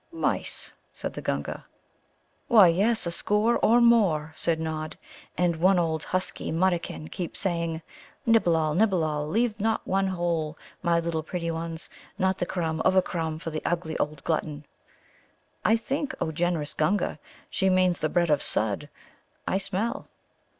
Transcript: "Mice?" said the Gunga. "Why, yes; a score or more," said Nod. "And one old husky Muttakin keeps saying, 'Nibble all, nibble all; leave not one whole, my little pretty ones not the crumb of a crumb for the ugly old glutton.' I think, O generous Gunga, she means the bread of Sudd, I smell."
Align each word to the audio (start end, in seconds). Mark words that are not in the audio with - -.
"Mice?" 0.11 0.73
said 0.91 1.13
the 1.13 1.21
Gunga. 1.21 1.63
"Why, 2.47 2.69
yes; 2.69 3.05
a 3.05 3.11
score 3.11 3.59
or 3.59 3.79
more," 3.79 4.33
said 4.35 4.59
Nod. 4.59 4.97
"And 5.37 5.57
one 5.57 5.77
old 5.77 6.05
husky 6.05 6.51
Muttakin 6.51 7.11
keeps 7.11 7.39
saying, 7.39 7.83
'Nibble 8.25 8.55
all, 8.55 8.73
nibble 8.73 9.03
all; 9.03 9.27
leave 9.27 9.59
not 9.59 9.85
one 9.85 10.07
whole, 10.07 10.57
my 10.81 10.99
little 10.99 11.21
pretty 11.21 11.51
ones 11.51 11.87
not 12.17 12.39
the 12.39 12.47
crumb 12.47 12.79
of 12.81 12.95
a 12.95 13.03
crumb 13.03 13.37
for 13.37 13.51
the 13.51 13.61
ugly 13.63 13.95
old 13.99 14.23
glutton.' 14.23 14.65
I 15.63 15.75
think, 15.75 16.15
O 16.19 16.31
generous 16.31 16.73
Gunga, 16.73 17.19
she 17.51 17.69
means 17.69 17.99
the 17.99 18.09
bread 18.09 18.31
of 18.31 18.41
Sudd, 18.41 18.89
I 19.47 19.59
smell." 19.59 20.07